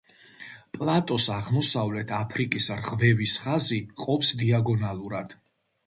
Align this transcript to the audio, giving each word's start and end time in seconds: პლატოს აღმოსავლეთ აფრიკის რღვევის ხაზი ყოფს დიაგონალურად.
პლატოს 0.77 1.27
აღმოსავლეთ 1.35 2.15
აფრიკის 2.21 2.71
რღვევის 2.81 3.39
ხაზი 3.47 3.81
ყოფს 4.05 4.37
დიაგონალურად. 4.45 5.43